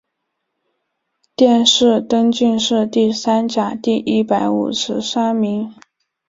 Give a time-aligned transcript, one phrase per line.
[1.35, 5.75] 殿试登进士第三甲第一百五十三名。